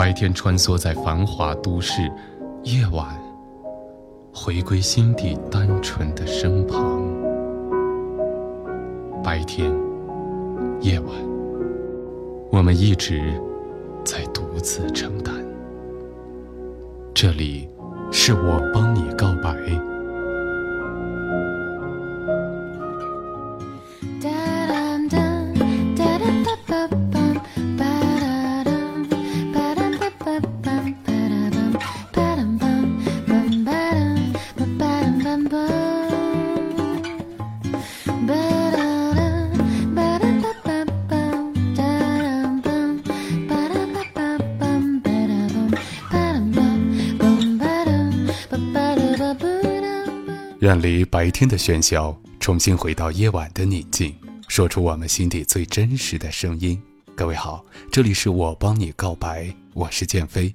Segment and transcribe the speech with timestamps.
[0.00, 2.10] 白天穿梭在繁华都市，
[2.62, 3.06] 夜晚
[4.32, 7.02] 回归心底单纯的身旁。
[9.22, 9.70] 白天，
[10.80, 11.10] 夜晚。
[12.50, 13.38] 我们一直
[14.02, 15.34] 在独自承担。
[17.12, 17.68] 这里
[18.10, 19.54] 是我帮你告白。
[50.80, 54.14] 离白天的喧嚣，重新回到夜晚的宁静，
[54.48, 56.80] 说出我们心底最真实的声音。
[57.14, 60.54] 各位好，这里是我帮你告白，我是建飞。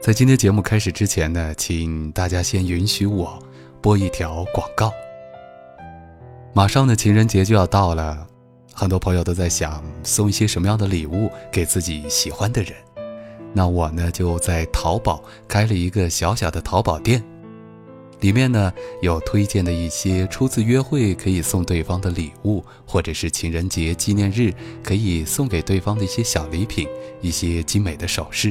[0.00, 3.38] 在今天节目开始之前呢，请大家先允许我
[3.80, 4.92] 播一条广告。
[6.52, 8.26] 马上的情人节就要到了，
[8.72, 12.74] 很多朋友都在想送一些什么样的礼物给自己喜欢的人。
[13.52, 17.22] 那我呢，就在淘宝开了一个小小的淘宝店。
[18.24, 24.50] 里面呢有推荐的一些初次约会可以送对方的礼物，或者是情人节纪念日
[24.82, 26.88] 可以送给对方的一些小礼品，
[27.20, 28.50] 一些精美的首饰。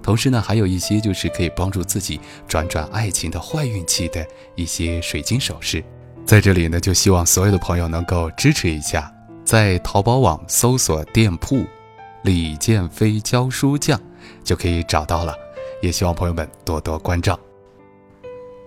[0.00, 5.82] 同时呢，还有一些就是可以帮助自己转转爱情的坏运气的一些水晶首饰。
[6.24, 9.12] 在这里呢，就希望所有的朋友能够支持一下，
[9.44, 11.64] 在淘宝网搜索店铺
[12.22, 14.00] “李建飞教书匠”
[14.44, 15.34] 就可以找到了。
[15.82, 17.36] 也希望朋友们多多关照。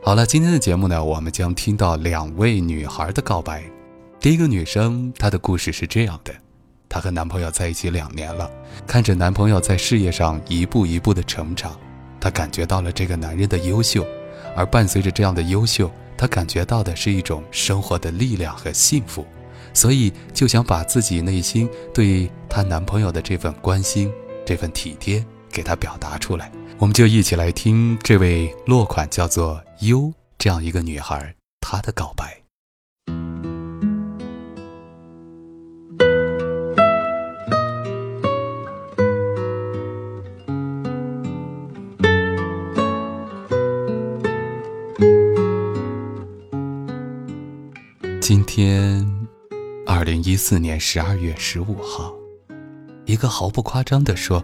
[0.06, 3.64] 好了，今天的节目呢，我们将听到两位女孩的告白。
[4.20, 6.34] 第一个女生，她的故事是这样的：
[6.90, 8.52] 她和男朋友在一起两年了，
[8.86, 11.80] 看着男朋友在事业上一步一步的成长，
[12.20, 14.06] 她感觉到了这个男人的优秀，
[14.58, 19.26] 而伴随着这样的优秀，她感觉到的是一种生活的力量和幸福，
[19.74, 24.12] 所以就想把自己内心对她男朋友的这份关心、
[24.46, 26.52] 这份体贴给他表达出来。
[26.80, 32.44] 我们就一起来听这位落款叫做优这样一个女孩她的告白。
[48.20, 49.06] 今天，
[49.86, 52.14] 二零一四年十二月十五号，
[53.06, 54.44] 一个毫不夸张的说。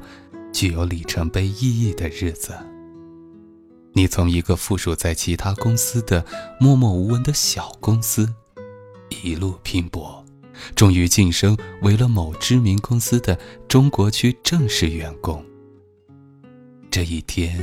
[0.52, 2.54] 具有里程碑意义的日子。
[3.94, 6.24] 你从一个附属在其他公司的
[6.60, 8.32] 默默无闻的小公司，
[9.24, 10.24] 一路拼搏，
[10.76, 13.38] 终于晋升为了某知名公司的
[13.68, 15.44] 中国区正式员工。
[16.92, 17.58] 这一天，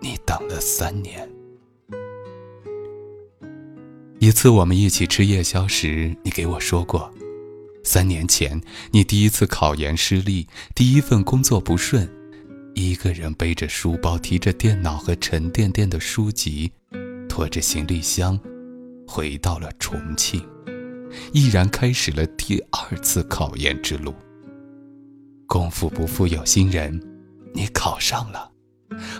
[0.00, 1.28] 你等了三年。
[4.20, 7.12] 一次我们一起吃夜宵时，你给我说过。
[7.84, 8.60] 三年前，
[8.92, 12.10] 你第一次考研失利，第一份工作不顺，
[12.74, 16.72] 一个人背着书包，提着电脑和沉甸甸的书籍，
[17.28, 18.40] 拖着行李箱，
[19.06, 20.42] 回到了重庆，
[21.32, 24.14] 毅然开始了第二次考研之路。
[25.46, 26.98] 功夫不负有心人，
[27.52, 28.50] 你考上了，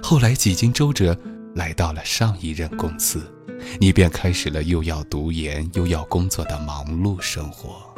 [0.02, 1.17] 后来几经周折，
[1.55, 3.31] 来到了上一任公司，
[3.78, 7.94] 你便开始了又要读研又要工作的忙碌生活。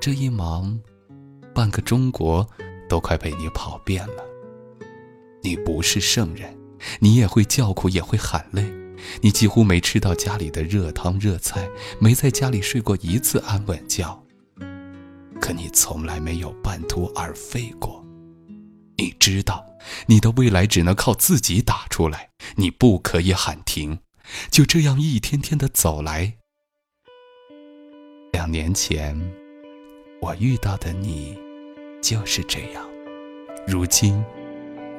[0.00, 0.80] 这一忙，
[1.54, 2.48] 半个中国
[2.88, 4.24] 都快被你跑遍了。
[5.42, 6.56] 你不是圣人，
[7.00, 8.64] 你也会叫苦，也会喊累。
[9.20, 11.68] 你几乎没吃到家里的热汤热菜，
[12.00, 14.24] 没在家里睡过一次安稳觉。
[15.38, 18.02] 可你从来没有半途而废过。
[18.96, 19.66] 你知道，
[20.06, 23.98] 你的未来只能靠自己打出来，你不可以喊停。
[24.50, 26.38] 就这样一天天的走来。
[28.32, 29.18] 两年前，
[30.22, 31.34] 我遇到的你，
[32.02, 32.86] 就是这样，
[33.66, 34.22] 如今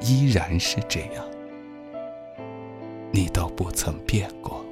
[0.00, 1.24] 依然是这样。
[3.12, 4.64] 你都不曾变过，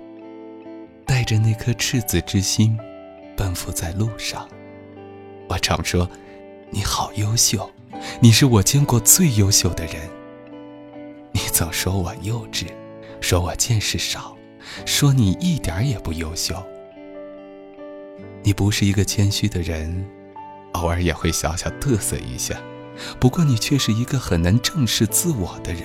[1.07, 2.77] 带着那颗赤子之心，
[3.37, 4.49] 奔赴在路上。
[5.49, 6.11] 我常说，
[6.71, 7.71] 你好优秀，
[8.21, 10.11] 你是我见过最优秀的人。
[11.31, 12.67] 你总说我幼稚，
[13.21, 14.37] 说我见识少，
[14.85, 16.61] 说你一点也不优秀。
[18.43, 20.05] 你不是一个谦虚的人，
[20.73, 22.57] 偶尔也会小小嘚瑟一下，
[23.19, 25.83] 不过你却是一个很难正视自我的人。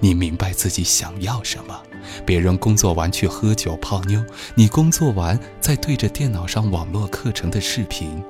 [0.00, 1.82] 你明白自己想要什么？
[2.24, 4.24] 别人工作完去喝酒泡妞，
[4.54, 8.22] 你工作完再对着电脑上网络课程的视频。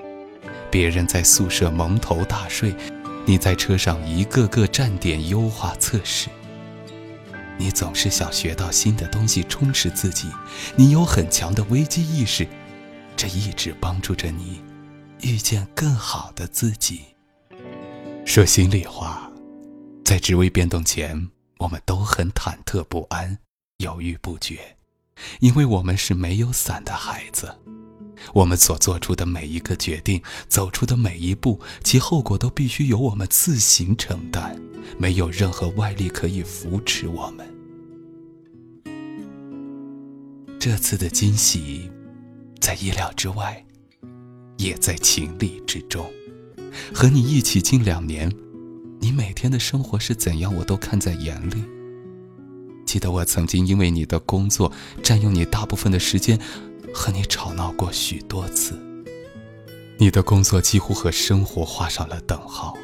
[0.71, 2.75] 别人在宿舍蒙头大睡，
[3.27, 6.29] 你在车上一个个站点优化测试。
[7.59, 10.29] 你总是想学到新的东西，充实自己。
[10.75, 12.47] 你有很强的危机意识，
[13.15, 14.63] 这一直帮助着你
[15.23, 17.03] 遇见更好的自己。
[18.25, 19.31] 说心里话，
[20.05, 21.31] 在职位变动前。
[21.59, 23.39] 我们都很忐忑不安、
[23.77, 24.77] 犹豫不决，
[25.39, 27.57] 因为我们是没有伞的孩子。
[28.35, 34.61] 我们所做出的每一个决定、走出的每一步，其后果都必须由我们自行承担，
[34.99, 37.47] 没有任何外力可以扶持我们。
[40.59, 41.89] 这次的惊喜，
[42.61, 43.65] 在意料之外，
[44.57, 46.11] 也在情理之中。
[46.93, 48.33] 和你一起近两年。
[49.01, 51.65] 你每天的生活是怎样，我都看在眼里。
[52.87, 54.71] 记得我曾经因为你的工作
[55.03, 56.39] 占用你大部分的时间，
[56.95, 58.81] 和你吵闹过许多次。
[59.99, 62.79] 你的工作几乎和生活画上了等号。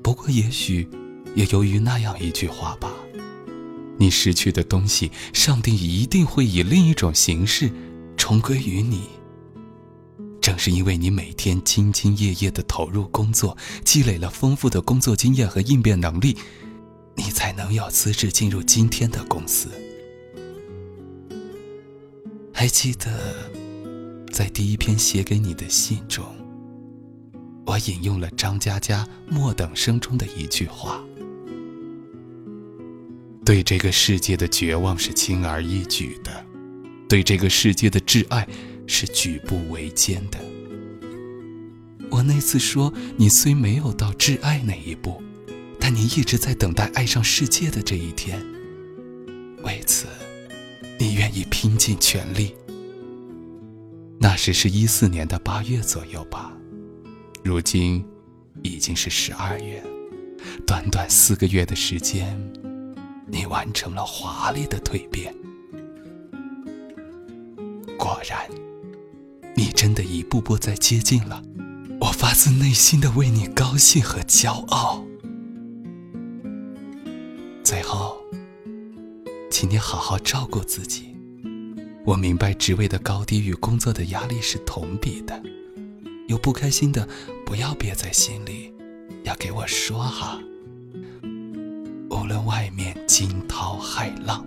[0.00, 0.88] 不过，也许
[1.34, 2.94] 也由于那样一句话吧，
[3.98, 7.68] 你失去的东西，上帝一定会以另一种形式
[8.16, 9.08] 重归于你。
[10.44, 16.36] 正是因为你每天兢兢业业的投入工作，积累了丰富的工作经验和应变能力，
[17.14, 19.70] 你才能有资质进入今天的公司。
[22.52, 23.50] 还记得，
[24.30, 26.22] 在第一篇写给你的信中，
[27.64, 31.02] 我引用了张嘉佳《莫等生》中的一句话
[33.46, 36.44] ：“对这个世界的绝望是轻而易举的，
[37.08, 38.46] 对这个世界的挚爱。”
[38.86, 40.38] 是举步维艰的。
[42.10, 45.20] 我那次说，你虽没有到挚爱那一步，
[45.80, 48.40] 但你一直在等待爱上世界的这一天。
[49.64, 50.06] 为此，
[50.98, 52.54] 你愿意拼尽全力。
[54.20, 56.52] 那时是一四年的八月左右吧，
[57.42, 58.04] 如今
[58.62, 59.82] 已经是十二月，
[60.66, 62.38] 短短四个月的时间，
[63.26, 65.34] 你完成了华丽的蜕变。
[67.98, 68.63] 果然。
[69.56, 71.42] 你真的一步步在接近了，
[72.00, 75.04] 我发自内心的为你高兴和骄傲。
[77.62, 78.16] 最后，
[79.50, 81.14] 请你好好照顾自己。
[82.04, 85.40] 我明白职位的高低与工作的压力是同比的，
[86.28, 87.08] 有不开心的
[87.46, 88.74] 不要憋在心里，
[89.22, 90.38] 要给我说哈。
[92.10, 94.44] 无论外面惊涛骇浪，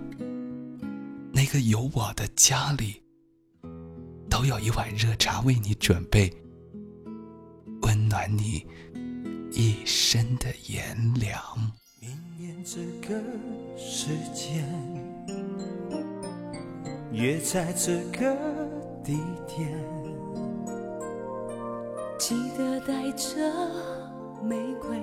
[1.32, 3.02] 那个有我的家里。
[4.38, 6.32] 都有一碗热茶为你准备，
[7.82, 8.64] 温暖你
[9.50, 11.42] 一身的炎凉。
[11.98, 13.20] 明年这个
[13.76, 14.64] 时间，
[17.10, 18.32] 约在这个
[19.02, 19.18] 地
[19.48, 19.76] 点，
[22.16, 23.52] 记得带着
[24.40, 24.96] 玫瑰，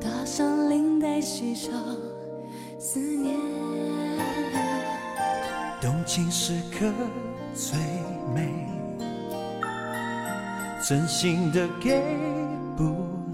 [0.00, 1.70] 打上领带，系上
[2.78, 3.36] 思念，
[5.82, 6.90] 动情时刻。
[7.58, 7.76] 最
[8.32, 8.48] 美，
[10.88, 12.00] 真心的给
[12.76, 12.84] 不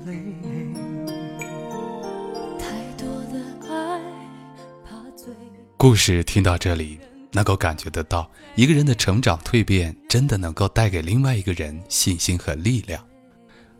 [0.07, 0.15] 累。
[2.59, 3.39] 太多的
[3.69, 4.01] 爱，
[4.83, 5.27] 怕醉。
[5.77, 6.99] 故事听到这里，
[7.33, 13.05] 能够感觉得到，一个人的成长蜕变，真的能够带给另外一个人信心和力量。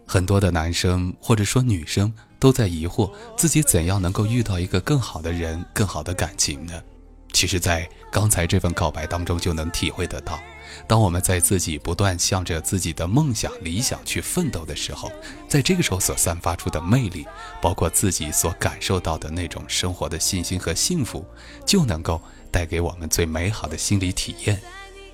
[0.07, 6.75] 很多的男生或者说女生都在疑惑，自己怎样能够遇到一个更好的人、更好的感情呢？
[7.35, 10.39] 其实，在刚才这份告白当中就能体会得到，
[10.87, 15.11] 当我们在自己不断向着自己的梦想、理想去奋斗的时候，
[15.49, 17.27] 在这个时候所散发出的魅力，
[17.61, 21.27] 包括自己所感受到的那种生活的信心和幸福，
[21.67, 22.23] 就能够
[22.53, 24.63] 带给我们最美好的心理体验。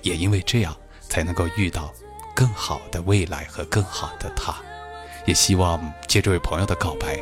[0.03, 0.77] 也因为这样，
[1.09, 1.91] 才能够遇到
[2.35, 4.55] 更好的未来和更好的他。
[5.25, 7.19] 也希望借这位朋友的告白，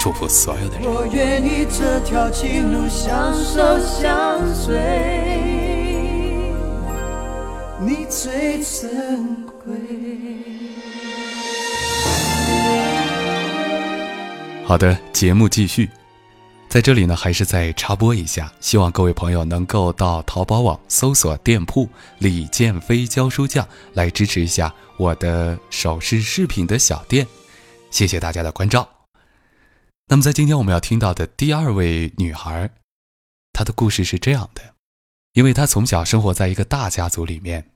[0.00, 0.86] 祝福所有的人。
[0.86, 4.80] 我愿意这条情路相守相随，
[7.78, 9.74] 你最珍贵。
[14.64, 15.90] 好的，节目继续。
[16.66, 21.86] 在这里呢，还是再插播一下，希望各位朋友能够到淘宝网搜索店铺
[22.18, 27.26] “李建飞教书匠”来支持一下我的首饰饰品的小店，
[27.90, 28.88] 谢谢大家的关照。
[30.10, 32.68] 那么，在今天我们要听到的第二位女孩，
[33.52, 34.74] 她的故事是这样的：
[35.34, 37.70] 因为她从小生活在一个大家族里面，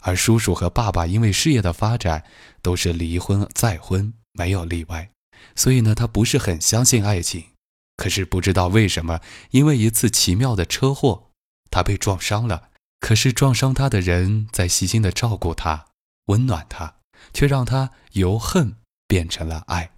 [0.00, 2.24] 而叔叔和爸爸因为事业的发展
[2.60, 5.10] 都是离婚再婚，没有例外，
[5.56, 7.46] 所以呢，她不是很相信爱情。
[7.96, 9.20] 可是不知道为什么，
[9.52, 11.30] 因为一次奇妙的车祸，
[11.70, 12.68] 他被撞伤了。
[13.00, 15.86] 可是撞伤他的人在细心的照顾他，
[16.26, 16.96] 温暖他，
[17.32, 18.76] 却让他由恨
[19.08, 19.92] 变成了爱。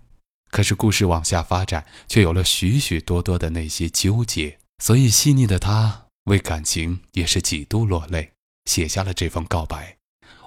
[0.56, 4.56] 可是故事往下发展，却有了许许多多的那些纠结。
[4.82, 8.32] 所以细腻的她为感情也是几度落泪，
[8.64, 9.98] 写下了这封告白。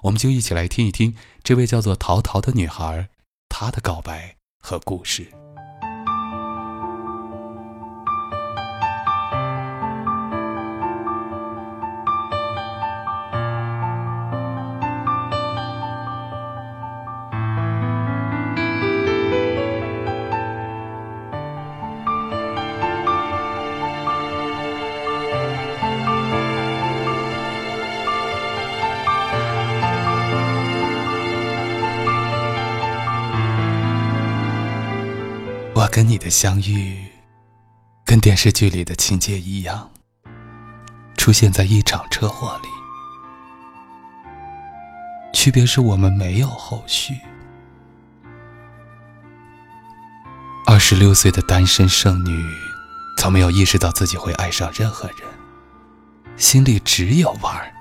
[0.02, 3.10] 我们就一起来听一听这位叫做陶陶的女孩，
[3.50, 5.28] 她的告白和故事。
[36.10, 37.06] 你的相遇，
[38.04, 39.92] 跟电视剧里的情节一样，
[41.16, 42.68] 出现在一场车祸里。
[45.32, 47.14] 区别是我们没有后续。
[50.66, 52.44] 二十六岁的单身剩女，
[53.16, 55.18] 从没有意识到自己会爱上任何人，
[56.38, 57.72] 心里只有玩儿。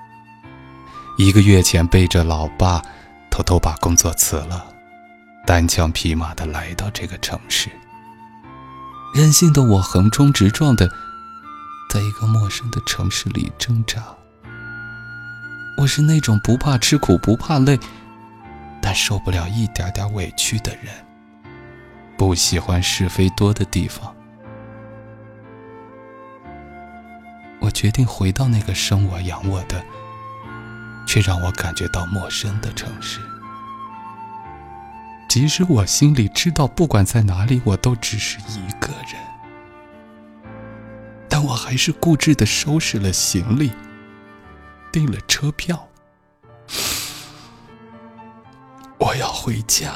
[1.17, 2.79] 一个月前，背着老爸，
[3.31, 4.67] 偷偷把工作辞了，
[5.47, 7.71] 单枪匹马的来到这个城市。
[9.13, 10.87] 任性的我横冲直撞的，
[11.89, 14.03] 在一个陌生的城市里挣扎。
[15.77, 17.79] 我是那种不怕吃苦、不怕累，
[18.81, 20.93] 但受不了一点点委屈的人。
[22.17, 24.13] 不喜欢是非多的地方。
[27.61, 29.83] 我决定回到那个生我养我的，
[31.07, 33.19] 却让我感觉到陌生的城市。
[35.29, 39.21] 即使我心里知道，不管在哪里，我都只是一个人，
[41.29, 43.71] 但我还是固执的收拾了行李，
[44.91, 45.87] 订了车票，
[48.97, 49.93] 我要回家。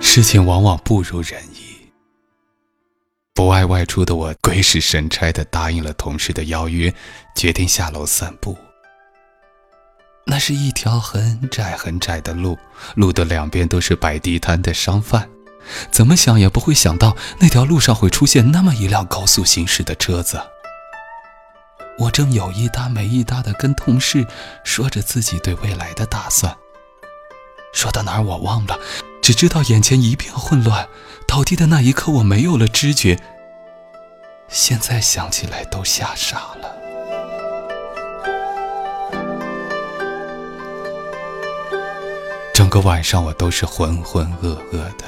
[0.00, 1.65] 事情往往不如人意。
[3.56, 6.92] 爱外出的我，鬼使神差的答应了同事的邀约，
[7.34, 8.54] 决定下楼散步。
[10.26, 12.58] 那是一条很窄很窄的路，
[12.96, 15.30] 路的两边都是摆地摊的商贩。
[15.90, 20.38] 怎么想也不会想到，那条路上会出现那么一辆高速行驶的车子。
[21.98, 24.26] 我正有一搭没一搭的跟同事
[24.64, 26.54] 说着自己对未来的打算。
[27.72, 28.78] 说到哪儿我忘了，
[29.22, 30.86] 只知道眼前一片混乱。
[31.26, 33.18] 倒地的那一刻，我没有了知觉。
[34.48, 36.76] 现在想起来都吓傻了。
[42.54, 45.04] 整个晚上我都是浑浑噩噩的。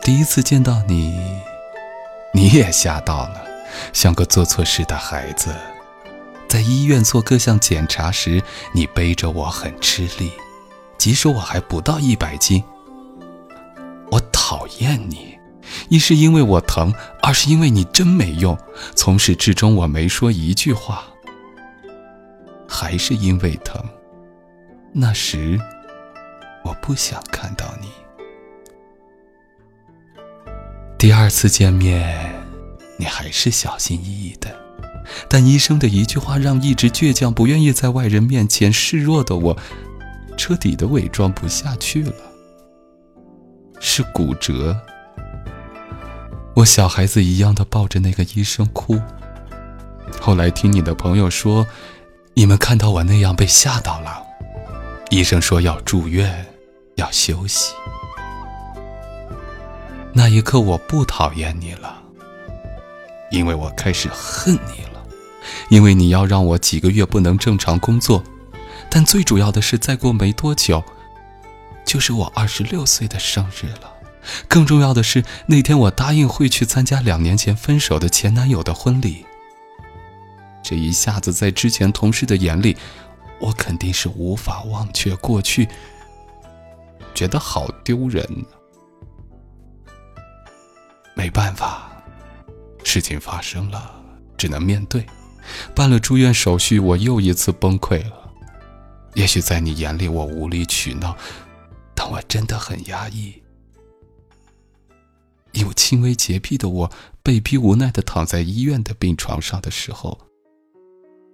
[0.00, 1.40] 第一次见到你，
[2.32, 3.42] 你也吓到了，
[3.92, 5.52] 像个做错事的孩子。
[6.48, 8.40] 在医院做各项检查时，
[8.72, 10.30] 你背着我很吃力，
[10.96, 12.62] 即使我还不到一百斤。
[14.12, 15.36] 我讨厌你，
[15.88, 18.56] 一是因为我疼，二是因为你真没用。
[18.94, 21.04] 从始至终我没说一句话，
[22.68, 23.82] 还是因为疼。
[24.92, 25.60] 那时
[26.64, 27.88] 我不想看到你。
[30.98, 32.34] 第二次见面，
[32.98, 34.50] 你还是小心翼翼的，
[35.28, 39.56] 但医生的一句话让一直倔强、不愿意在外人面前示弱的我，
[40.36, 42.12] 彻底的伪装不下去了。
[43.78, 44.74] 是骨折，
[46.56, 48.98] 我小孩子一样的抱着那个医生哭。
[50.18, 51.66] 后来听你的朋友说，
[52.32, 54.22] 你们看到我那样被吓到了，
[55.10, 56.46] 医生说要住院，
[56.94, 57.74] 要休息。
[60.14, 62.02] 那一刻我不讨厌你了，
[63.30, 65.04] 因为我开始恨你了，
[65.68, 68.24] 因为你要让我几个月不能正常工作，
[68.88, 70.82] 但最主要的是，再过没多久，
[71.84, 73.92] 就是我二十六岁的生日了。
[74.48, 79.24] 更重要的是，那天我答应会去参加两年前分手的前男友的婚礼。
[80.62, 82.76] 这一下子，在之前同事的眼里，
[83.38, 85.68] 我肯定是无法忘却过去，
[87.14, 88.26] 觉得好丢人。
[91.14, 91.88] 没办法，
[92.84, 93.94] 事情发生了，
[94.36, 95.06] 只能面对。
[95.74, 98.30] 办了住院手续，我又一次崩溃了。
[99.14, 101.16] 也许在你眼里，我无理取闹，
[101.94, 103.40] 但我真的很压抑。
[105.60, 106.90] 有轻微洁癖的我，
[107.22, 110.18] 被逼无奈的躺在医院的病床上的时候，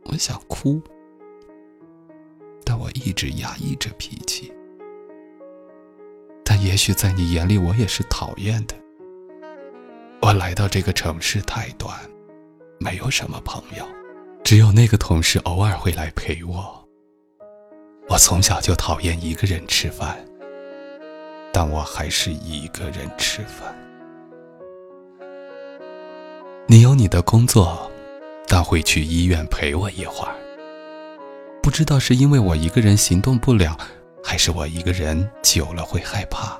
[0.04, 0.80] 我想哭，
[2.64, 4.52] 但我一直压抑着脾气。
[6.44, 8.76] 但也许在你眼里，我也是讨厌的。
[10.20, 11.98] 我来到这个城市太短，
[12.78, 13.84] 没有什么朋友，
[14.44, 16.88] 只有那个同事偶尔会来陪我。
[18.08, 20.24] 我从小就讨厌一个人吃饭，
[21.52, 23.74] 但我还是一个人吃饭。
[26.72, 27.92] 你有你的工作，
[28.48, 30.34] 但会去医院陪我一会儿。
[31.62, 33.76] 不知道是因为我一个人行动不了，
[34.24, 36.58] 还是我一个人久了会害怕。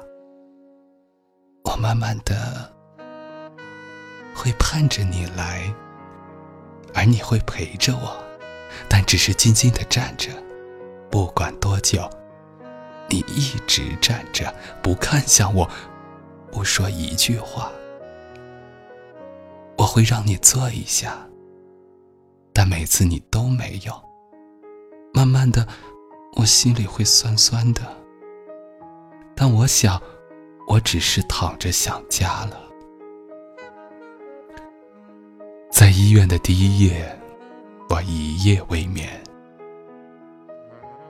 [1.65, 2.71] 我慢慢的
[4.35, 5.73] 会盼着你来，
[6.93, 8.15] 而你会陪着我，
[8.91, 10.29] 但只是静静的站着，
[11.11, 12.07] 不管多久，
[13.09, 15.67] 你一直站着，不看向我，
[16.51, 17.73] 不说一句话。
[19.83, 21.29] 我会让你坐一下，
[22.53, 23.93] 但每次你都没有。
[25.13, 25.67] 慢慢的，
[26.37, 27.83] 我心里会酸酸的。
[29.35, 30.01] 但我想，
[30.69, 32.61] 我只是躺着想家了。
[35.73, 37.21] 在医院的第一夜，
[37.89, 39.21] 我一夜未眠。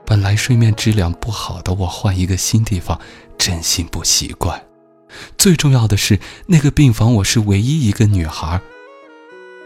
[0.03, 2.99] 本来睡眠质量不好的我，换一个新地方，
[3.37, 4.59] 真心不习惯。
[5.37, 8.59] 最重要的是，那个病房我是唯一一个女孩，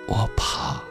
[0.08, 0.82] 我怕。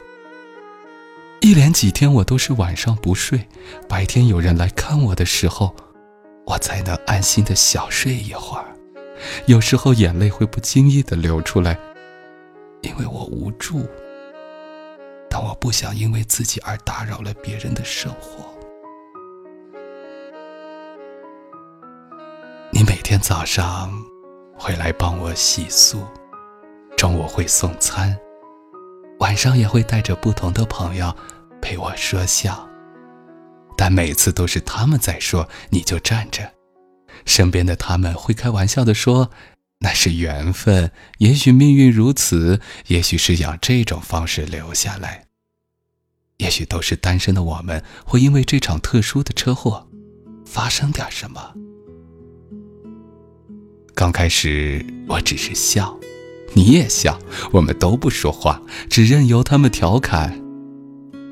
[1.41, 3.47] 一连几天我都是晚上不睡，
[3.87, 5.75] 白天有人来看我的时候，
[6.45, 8.65] 我才能安心的小睡一会儿。
[9.45, 11.79] 有时候眼泪会不经意的流出来，
[12.81, 13.85] 因为我无助，
[15.29, 18.45] 但我不想因为自己而打扰了别人的生活。
[22.71, 24.16] 你每天早上。
[24.57, 25.99] 会来帮我洗漱，
[26.97, 28.17] 中午会送餐，
[29.19, 31.15] 晚上也会带着不同的朋友
[31.61, 32.67] 陪我说笑。
[33.77, 36.51] 但每次都是他们在说，你就站着。
[37.25, 39.29] 身边的他们会开玩笑的说
[39.79, 45.25] ：“那是缘分，也许命运如此，也许是要这种方式留下来，
[46.37, 49.87] 也许都是单身的我们会因为这场特殊的车祸
[50.45, 51.53] 发生点什么。”
[53.97, 55.97] 刚开始我只是笑，
[56.53, 57.17] 你也笑，
[57.51, 60.39] 我们都不说话，只任由他们调侃。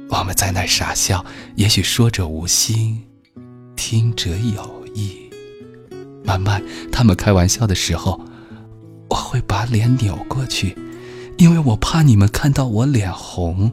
[0.09, 1.23] 我们在那傻笑，
[1.57, 3.03] 也许说者无心，
[3.75, 5.29] 听者有意。
[6.23, 6.59] 慢慢，
[6.91, 8.19] 他们开玩笑的时候，
[9.11, 10.75] 我会把脸扭过去，
[11.37, 13.71] 因为我怕你们看到我脸红。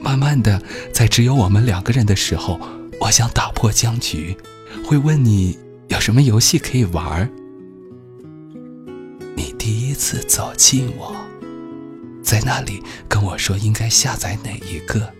[0.00, 2.60] 慢慢的，在只有我们两个人的时候，
[3.00, 4.36] 我想打破僵局，
[4.84, 5.58] 会问你。
[5.88, 7.30] 有什么游戏可以玩？
[9.34, 11.16] 你第一次走近我，
[12.22, 15.10] 在那里跟我说应该下载哪一个？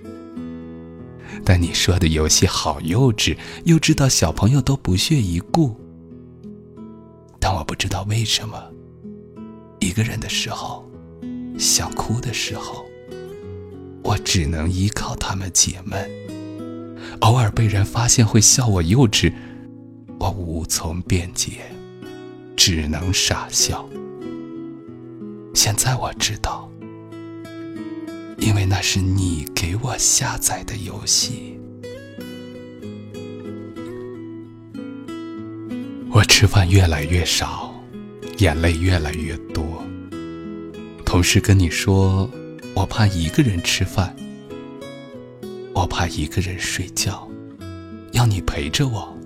[1.43, 5.75] 但你说的游戏好幼稚，幼稚到小朋友都不屑一顾。
[7.41, 8.63] 但我不知道为什么，
[9.81, 10.85] 一个人的时候，
[11.59, 12.85] 想哭的时候，
[14.05, 16.11] 我只能依靠他们解闷。
[17.21, 19.33] 偶尔被人发现会笑我幼稚。
[20.19, 21.61] 我无从辩解，
[22.57, 23.89] 只能傻笑。
[25.55, 26.71] 现在我知道，
[28.39, 31.59] 因为那是你给我下载的游戏。
[36.11, 37.73] 我吃饭越来越少，
[38.39, 39.83] 眼泪越来越多。
[41.05, 42.31] 同事跟你说，
[42.75, 44.15] 我怕一个人吃饭，
[45.75, 47.29] 我怕一个人睡觉，
[48.13, 49.18] 要你陪着我。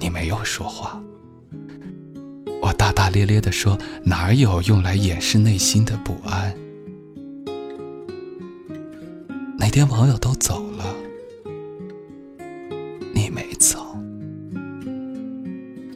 [0.00, 0.98] 你没有说话，
[2.62, 6.54] 我大大咧咧地说：“哪有用来掩饰内心的不安？”
[9.58, 10.96] 那天朋友都走了，
[13.12, 13.94] 你没走，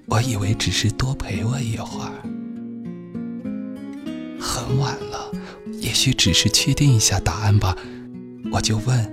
[0.06, 2.12] 我以为只是多陪我一会儿。
[4.38, 5.32] 很晚了，
[5.80, 7.74] 也许只是确定一下答案吧，
[8.52, 9.10] 我就问：“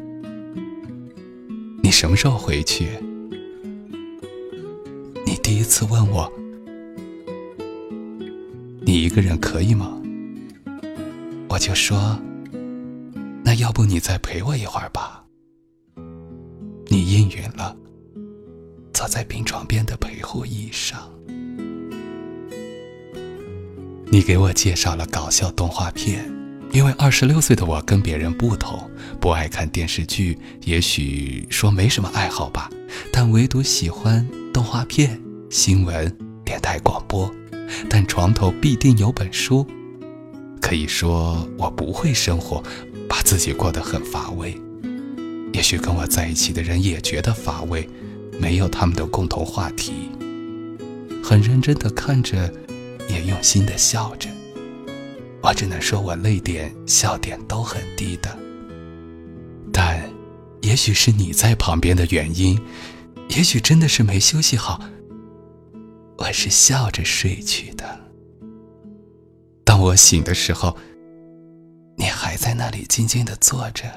[1.81, 2.89] 你什么时候回去？”
[5.71, 6.29] 次问我。
[8.81, 9.97] 你一个人可以吗？
[11.47, 12.19] 我就说，
[13.41, 15.23] 那要不你再陪我一会儿吧。
[16.87, 17.73] 你应允了，
[18.93, 21.09] 坐在病床边的陪护椅上。
[24.07, 26.29] 你给我介绍了搞笑动画片，
[26.73, 32.69] 因为二十六岁的我跟别人不同，不爱看电视剧，也许说没什么爱好吧，
[33.13, 35.17] 但唯独喜欢动画片、
[35.51, 36.09] 新闻、
[36.45, 37.29] 电台广播。
[37.89, 39.67] 但床头必定有本书，
[40.61, 42.63] 可以说我不会生活，
[43.09, 44.57] 把自己过得很乏味。
[45.51, 47.85] 也许跟我在一起的人也觉得乏味，
[48.39, 49.91] 没有他们的共同话题。
[51.21, 52.49] 很认真的看着，
[53.09, 54.29] 也用心的笑着。
[55.41, 58.39] 我只能说我泪点、笑点都很低的。
[59.73, 60.09] 但，
[60.61, 62.57] 也许是你在旁边的原因，
[63.27, 64.81] 也许真的是没休息好。
[66.17, 67.99] 我是笑着睡去的。
[69.65, 70.77] 当我醒的时候，
[71.97, 73.89] 你还在那里静静的坐着。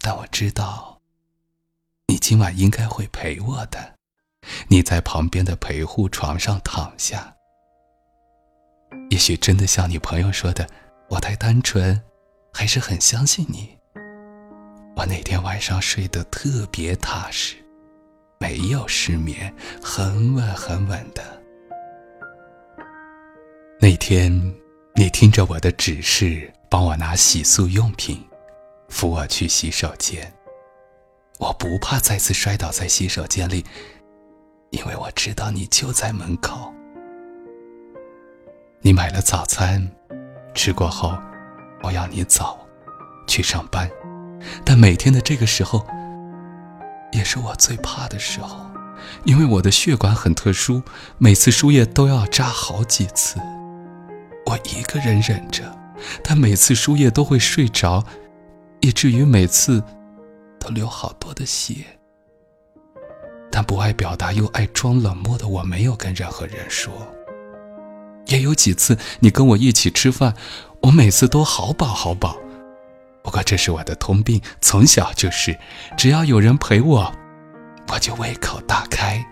[0.00, 1.00] 但我知道，
[2.06, 3.96] 你今晚应该会陪我的。
[4.68, 7.34] 你在旁边的陪护床上躺下。
[9.10, 10.68] 也许真的像你朋友说的，
[11.10, 12.00] 我太单纯，
[12.52, 13.76] 还是很相信你。
[14.96, 17.56] 我那天晚上睡得特别踏实。
[18.40, 21.22] 没有失眠，很稳很稳的。
[23.80, 24.32] 那天，
[24.94, 28.24] 你听着我的指示，帮我拿洗漱用品，
[28.88, 30.32] 扶我去洗手间。
[31.38, 33.64] 我不怕再次摔倒在洗手间里，
[34.70, 36.72] 因为我知道你就在门口。
[38.80, 39.90] 你买了早餐，
[40.54, 41.18] 吃过后，
[41.82, 42.58] 我要你走，
[43.26, 43.90] 去上班。
[44.64, 45.84] 但每天的这个时候。
[47.12, 48.66] 也是我最怕的时候，
[49.24, 50.82] 因为我的血管很特殊，
[51.18, 53.38] 每次输液都要扎好几次。
[54.46, 55.64] 我一个人忍着，
[56.22, 58.04] 但每次输液都会睡着，
[58.80, 59.82] 以至于每次
[60.58, 61.84] 都流好多的血。
[63.50, 66.92] 但不爱表达又爱装冷漠的我，没有跟任何人说。
[68.26, 70.34] 也有几次你跟我一起吃饭，
[70.82, 72.36] 我每次都好饱好饱。
[73.28, 75.54] 不过这是我的通病，从小就是，
[75.98, 77.12] 只要有人陪我，
[77.88, 79.22] 我就胃口大开。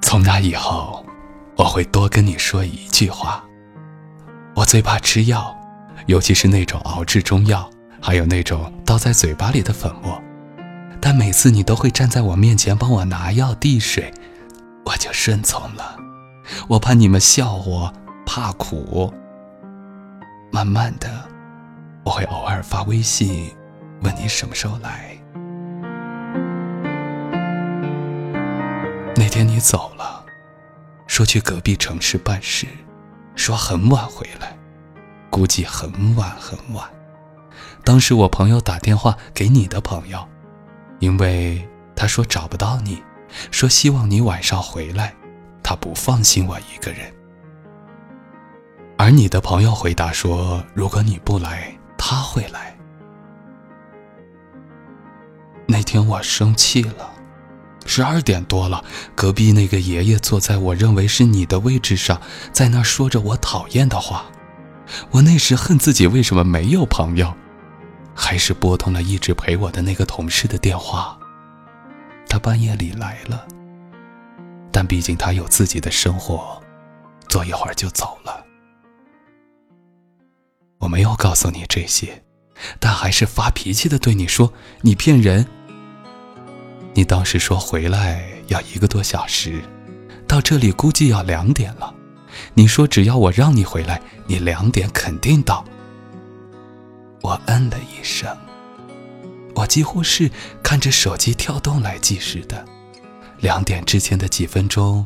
[0.00, 1.04] 从那以后，
[1.54, 3.44] 我会多跟你说一句话。
[4.54, 5.54] 我最怕吃药，
[6.06, 7.68] 尤其是那种熬制中药，
[8.00, 10.18] 还有那种倒在嘴巴里的粉末。
[11.02, 14.10] 但每次你都会站在我面前帮我拿药递水，
[14.86, 15.94] 我就顺从了。
[16.68, 17.92] 我怕你们笑我，
[18.24, 19.12] 怕苦。
[20.50, 21.27] 慢慢的。
[22.18, 23.54] 会偶尔发微信，
[24.02, 25.16] 问你什么时候来。
[29.14, 30.26] 那天你走了，
[31.06, 32.66] 说去隔壁城市办事，
[33.36, 34.58] 说很晚回来，
[35.30, 36.84] 估计很晚很晚。
[37.84, 40.26] 当时我朋友打电话给你的朋友，
[40.98, 43.00] 因为他说找不到你，
[43.52, 45.14] 说希望你晚上回来，
[45.62, 47.14] 他不放心我一个人。
[48.96, 51.77] 而你的朋友回答说，如果你不来。
[51.98, 52.74] 他会来。
[55.66, 57.10] 那天我生气了，
[57.84, 58.82] 十二点多了，
[59.14, 62.18] 隔壁那个爷爷坐在我认为是你的位置上，
[62.52, 64.24] 在那说着我讨厌的话。
[65.10, 67.34] 我那时恨自己为什么没有朋友，
[68.14, 71.18] 还是拨通了一直陪我的那个同事的电话。
[72.26, 73.46] 他半夜里来了，
[74.72, 76.58] 但毕竟他有自己的生活，
[77.28, 78.47] 坐一会儿就走了。
[80.78, 82.22] 我没有告诉你这些，
[82.78, 85.46] 但还是发脾气的对你说：“你骗人！
[86.94, 89.62] 你当时说回来要一个多小时，
[90.26, 91.94] 到这里估计要两点了。
[92.54, 95.64] 你说只要我让你回来，你两点肯定到。”
[97.22, 98.36] 我嗯了一声，
[99.54, 100.30] 我几乎是
[100.62, 102.64] 看着手机跳动来计时的。
[103.40, 105.04] 两点之前的几分钟，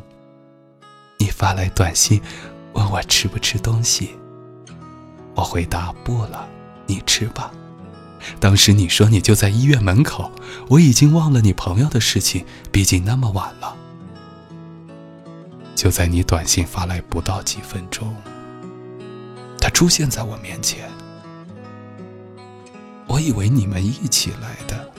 [1.17, 2.21] 你发来短信
[2.73, 4.15] 问我吃不吃东西。
[5.35, 6.47] 我回答不了，
[6.85, 7.51] 你吃吧。
[8.39, 10.31] 当时你说你就在医院门口，
[10.69, 13.75] 我已经忘了你朋友的事情，毕竟那么晚了。
[15.75, 18.15] 就在你短信发来不到几分钟，
[19.59, 20.89] 他出现在我面前。
[23.07, 24.89] 我以为你们一起来的。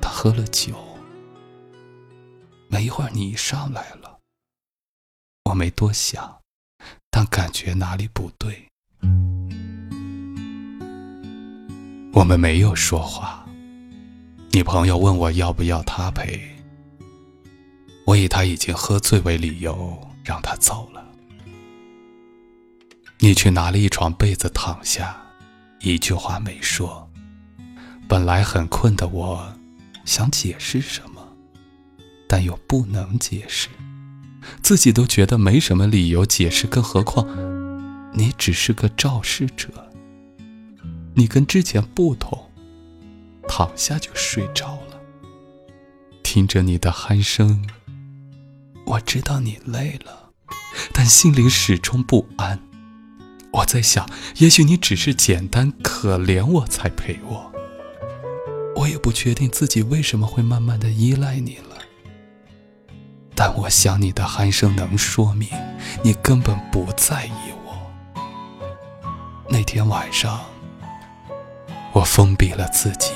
[0.00, 0.74] 他喝了酒，
[2.68, 4.18] 没一会儿你上来了。
[5.44, 6.35] 我没多想，
[7.18, 8.68] 但感觉哪里不对。
[12.12, 13.42] 我们没有说话。
[14.50, 16.38] 你朋友问我要不要他陪，
[18.04, 21.02] 我以他已经喝醉为理由让他走了。
[23.18, 25.16] 你去拿了一床被子躺下，
[25.80, 27.10] 一句话没说。
[28.06, 29.42] 本来很困的我，
[30.04, 31.26] 想解释什么，
[32.28, 33.70] 但又不能解释，
[34.62, 37.26] 自己都觉得没什么理由解释，更何况
[38.14, 39.68] 你只是个肇事者。
[41.14, 42.42] 你跟之前不同。
[43.48, 45.00] 躺下就睡着了，
[46.24, 47.64] 听着你的鼾声，
[48.84, 50.30] 我知道你累了，
[50.92, 52.60] 但心里始终不安。
[53.52, 57.52] 我在想，也许你只是简单可怜我才陪我。
[58.74, 61.58] 我也不确定自己为什么会慢慢的依赖你，
[63.36, 65.46] 但我想你的鼾声能说明
[66.02, 67.32] 你根本不在意
[67.66, 68.22] 我。
[69.50, 70.40] 那天晚上，
[71.92, 73.12] 我封闭了自己。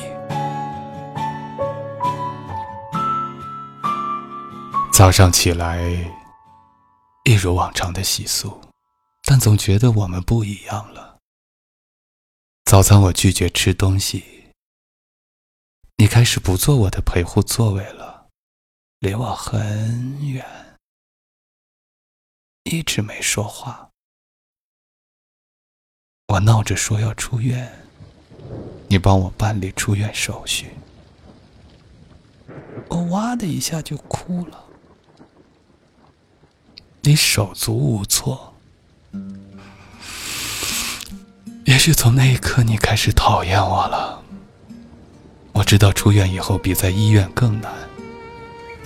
[4.92, 5.80] 早上起来，
[7.24, 8.60] 一如往常的洗漱，
[9.24, 11.16] 但总觉得我们不一样了。
[12.66, 14.52] 早餐我拒绝吃东西，
[15.96, 18.19] 你开始不坐我的陪护座位了，
[19.00, 20.44] 离我很远，
[22.64, 23.88] 一直没说话。
[26.28, 27.72] 我闹着说要出院，
[28.88, 30.68] 你帮我办理出院手续，
[32.90, 34.64] 我哇的一下就哭了。
[37.00, 38.54] 你手足无措，
[41.64, 44.22] 也许从那一刻你开始讨厌我了。
[45.54, 47.72] 我知道出院以后比在医院更难，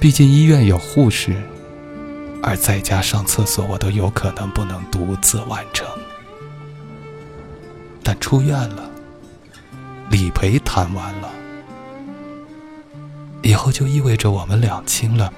[0.01, 1.35] 毕竟医院有护士，
[2.43, 5.87] 而在家上厕所我都有可能不能独自完成。
[8.03, 8.91] 但出院了，
[10.11, 11.31] 理赔谈完了，
[13.43, 15.33] 以后就意味着我们两清了。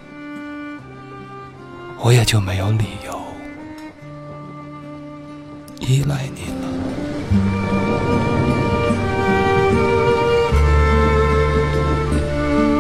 [2.01, 3.19] 我也就没有理由
[5.81, 6.67] 依赖你了。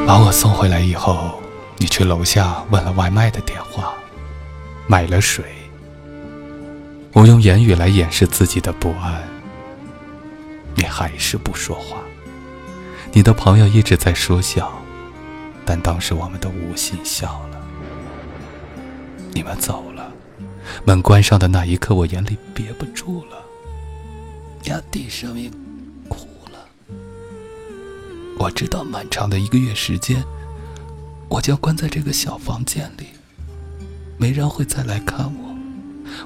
[0.07, 1.41] 把我送回来以后，
[1.79, 3.95] 你去楼下问了外卖的电话，
[4.87, 5.45] 买了水。
[7.12, 9.23] 我用言语来掩饰自己的不安，
[10.75, 11.99] 你还是不说话。
[13.12, 14.71] 你的朋友一直在说笑，
[15.65, 17.61] 但当时我们都无心笑了。
[19.33, 20.12] 你们走了，
[20.85, 23.37] 门关上的那一刻，我眼里憋不住了，
[24.65, 25.51] 压低声音
[26.09, 26.59] 哭了。
[28.39, 30.23] 我知道，漫长的一个月时间，
[31.29, 33.07] 我将关在这个小房间里，
[34.17, 35.57] 没人会再来看我。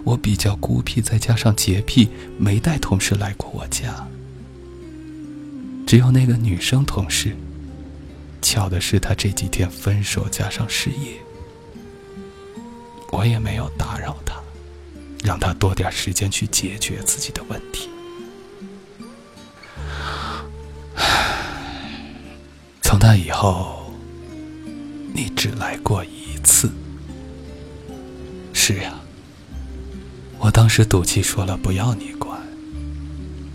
[0.04, 2.08] 我比较孤僻，再加上洁癖，
[2.38, 4.06] 没带同事来过我家。
[5.86, 7.34] 只有那个女生同事，
[8.40, 11.18] 巧的是，她这几天分手加上失业。
[13.10, 14.36] 我也没有打扰他，
[15.24, 17.88] 让他多点时间去解决自己的问题。
[22.82, 23.79] 从那以后，
[25.12, 26.70] 你只来过一次。
[28.52, 28.94] 是呀，
[30.38, 32.40] 我当时赌气说了不要你管。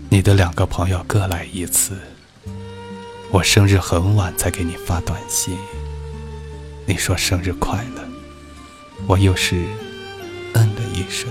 [0.08, 1.96] 你的两个朋友各来一次。
[3.32, 5.58] 我生日很晚才给你发短信，
[6.86, 8.08] 你说生日快乐。
[9.06, 9.66] 我又是
[10.54, 11.28] 嗯了一声。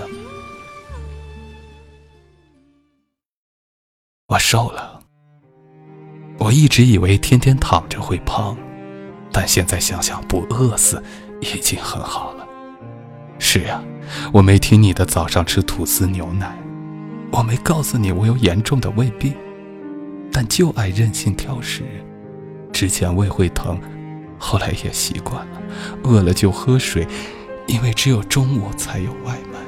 [4.28, 5.00] 我瘦了，
[6.38, 8.56] 我一直以为天天躺着会胖，
[9.36, 11.02] 但现在想想不饿死
[11.42, 12.48] 已经很好了。
[13.38, 13.82] 是呀，
[14.32, 16.56] 我没听你的早上吃吐司牛奶，
[17.30, 19.34] 我没告诉你我有严重的胃病，
[20.32, 21.82] 但就爱任性挑食。
[22.72, 23.78] 之前胃会疼，
[24.38, 25.60] 后来也习惯了，
[26.04, 27.06] 饿了就喝水。
[27.66, 29.58] 因为只有中午才有外卖，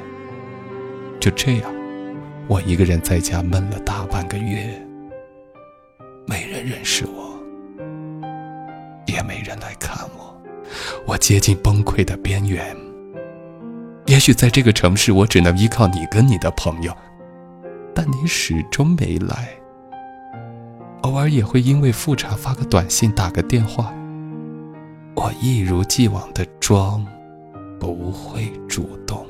[1.21, 1.71] 就这样，
[2.47, 4.81] 我一个人在家闷了大半个月，
[6.27, 7.18] 没人认识我，
[9.19, 10.41] 也没人来看我，
[11.05, 12.65] 我接近崩溃的边缘。
[14.07, 16.97] 也许在这个城市，我只能依靠你跟你的朋友，
[17.93, 19.49] 但你始终没来。
[21.03, 23.93] 偶尔也会因为复查发个短信、打个电话，
[25.17, 27.05] 我一如既往的装。
[27.81, 29.25] 不会主动。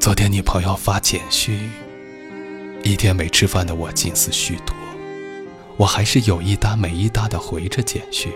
[0.00, 1.70] 昨天你朋友发简讯，
[2.82, 4.74] 一天没吃饭的我近似虚脱，
[5.76, 8.32] 我还是有一搭没一搭的回着简讯。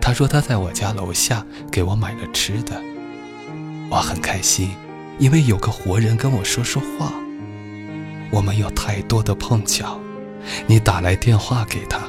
[0.00, 2.80] 他说他在我家楼下给我买了吃的，
[3.90, 4.74] 我很开心，
[5.18, 7.12] 因为有个活人跟我说说话。
[8.30, 10.00] 我们有太多的碰巧，
[10.66, 12.00] 你打来电话给他，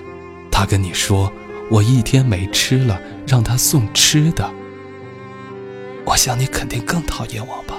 [0.52, 1.32] 他跟你说
[1.70, 4.52] 我一天没吃了，让他送吃的。
[6.06, 7.76] 我想你肯定更讨厌我吧，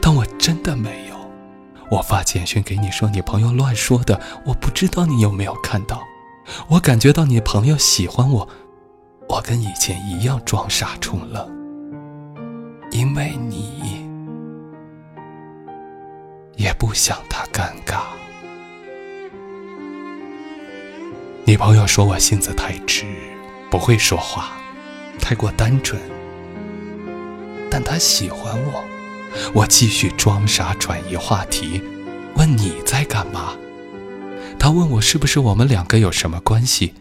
[0.00, 1.05] 但我真的没。
[1.90, 6.02] 我发简讯给你说你朋友乱说的，我不知道你有没有看到。
[6.68, 8.48] 我感觉到你朋友喜欢我。
[9.28, 11.48] 我跟以前一样装傻充愣，
[12.92, 14.08] 因为你
[16.56, 18.02] 也不想他尴尬。
[21.44, 23.04] 女朋友说我性子太直，
[23.68, 24.52] 不会说话，
[25.20, 26.00] 太过单纯。
[27.68, 28.84] 但他喜欢我，
[29.54, 31.82] 我继续装傻转移话题，
[32.36, 33.54] 问你在干嘛？
[34.58, 36.94] 他问我是不是我们两个有什么关系？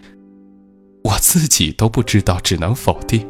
[1.04, 3.28] 我自己都不知道，只能否定。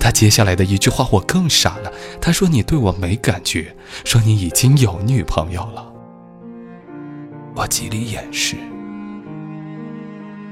[0.00, 1.92] 他接下来的一句话，我更傻了。
[2.20, 5.92] 他说：“你对我没感觉，说你已经有女朋友了。”
[7.54, 8.56] 我极力掩饰。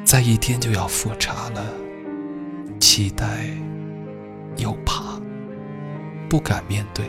[0.04, 1.64] 在一天就要复查了，
[2.78, 3.26] 期待
[4.58, 5.18] 又怕，
[6.28, 7.06] 不敢面对，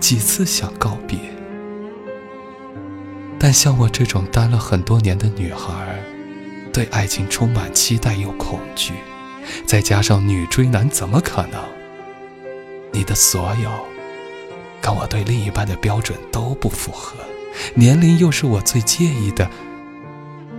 [0.00, 1.18] 几次想告别。
[3.38, 5.98] 但像我这种单了很多年的女孩。
[6.70, 8.92] 对爱情充满期待又恐惧，
[9.66, 11.60] 再加上女追男，怎么可能？
[12.92, 13.70] 你的所有，
[14.80, 17.16] 跟我对另一半的标准都不符合，
[17.74, 19.50] 年龄又是我最介意的。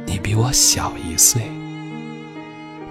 [0.05, 1.43] 你比我小一岁，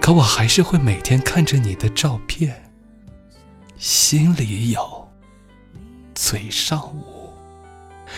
[0.01, 2.71] 可我还是会每天看着你的照片，
[3.77, 4.98] 心里有，
[6.21, 7.31] 嘴上无，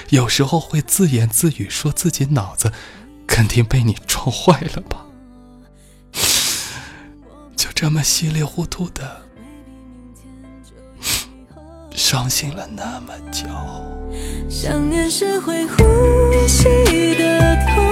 [0.09, 2.73] 有时候会自言自语说自己脑子。
[3.27, 5.05] 肯定被你撞坏了吧？
[7.55, 9.21] 就这么稀里糊涂的
[11.95, 13.47] 伤心了那么久。
[14.49, 15.77] 想念是会呼
[16.47, 16.65] 吸
[17.15, 17.85] 的痛，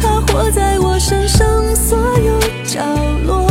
[0.00, 2.82] 它活在我身上所有角
[3.24, 3.47] 落。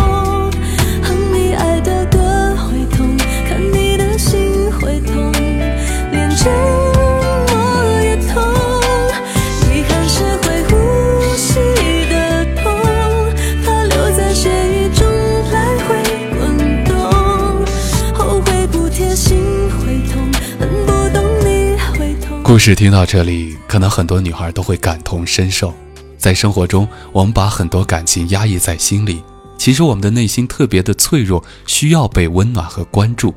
[22.57, 25.71] 故事听到这里，可能很多女孩都会感同身受。
[26.17, 29.21] 在生活中，我们把很多感情压抑在心里，
[29.59, 33.31] 其实我们的内心特别的脆弱，需要被温暖和关注。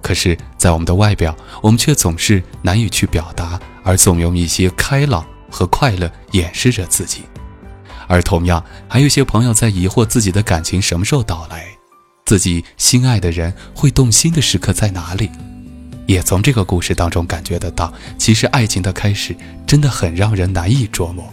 [0.00, 7.22] 可是，在我们的外表，我们却总是难以去表达，而总用一些开朗和快乐掩饰着自己。
[8.06, 11.66] 而同样，还有一些朋友在疑惑自己的感情什么时候到来，
[12.24, 15.28] 自己心爱的人会动心的时刻在哪里？
[16.10, 19.32] 也从这个故事当中感觉得到，其实爱情的开始
[19.64, 21.24] 真的很让人难以捉摸。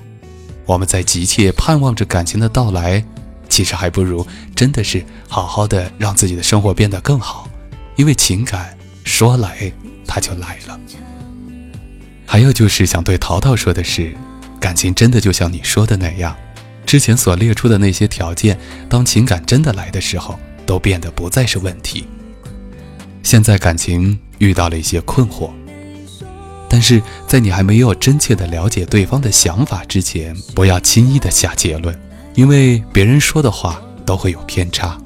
[0.68, 3.04] 我们在急切盼望着感情的到来，
[3.50, 4.24] 其实还不如
[4.56, 7.50] 真的是好好的让自己的生活变得更好。
[7.96, 9.72] 因为情感说来
[10.06, 10.80] 它就来了。
[12.28, 14.16] 还有就是想对淘淘说的是，
[14.60, 16.36] 感情真的就像你说的那样，
[16.86, 18.56] 之前所列出的那些条件，
[18.88, 20.38] 当情感真的来的时候，
[20.68, 22.06] 都变得不再是问题。
[23.24, 24.20] 现在感情。
[24.40, 25.50] 遇到了一些困惑，
[26.70, 31.98] 但是在你还没有真切的了解对方的想法之前，不要轻易的下结论，
[32.36, 34.98] 因为别人说的话都会有偏差。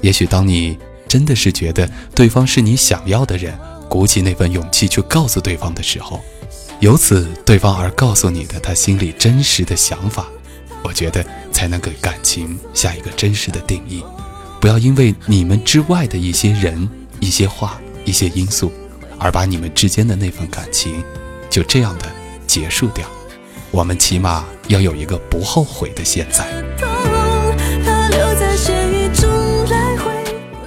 [0.00, 3.52] 也许当你真的是觉得对方是你想要的人，
[3.88, 6.20] 鼓起那份勇气去告诉对方的时候，
[6.80, 10.26] 由此对方而告诉你的他心里真实的想法，
[10.84, 14.04] 我觉得才能给感情下一个真实的定义。
[14.60, 17.80] 不要因为你们之外的一些人、一些话。
[18.08, 18.72] 一些因素，
[19.18, 21.04] 而把你们之间的那份感情
[21.50, 22.06] 就这样的
[22.46, 23.06] 结束掉。
[23.70, 26.46] 我们起码要有一个不后悔的现在。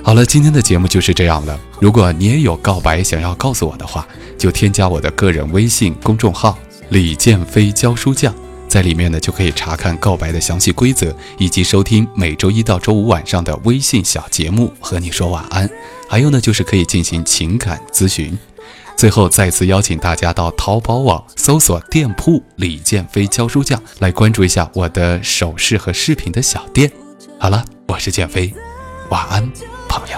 [0.04, 1.60] 好了，今天的节目就是这样了。
[1.80, 6.56] 如果你也有告白想要告诉我的话，就添加我的个人微信公众号
[6.90, 8.36] “李建飞教书匠”，
[8.72, 15.70] 在里面呢就可以查看告白的详细规则，以及收听每周一到周五晚上的微信小节目，和你说晚安。
[16.08, 18.40] 还有呢，就是可以进行情感咨询。
[18.96, 26.90] 最后，再次邀请大家到淘宝网搜索店铺“李建飞教书匠”，来关注一下我的首饰和饰品的小店。
[27.38, 28.54] 好了，我是建飞，
[29.10, 29.52] 晚安。
[29.90, 30.18] 朋友。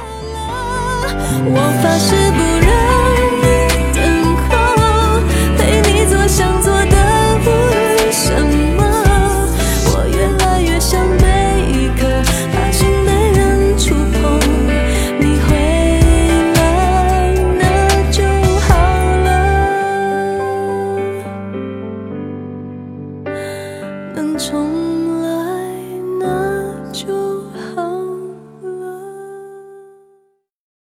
[1.45, 2.72] 我发誓不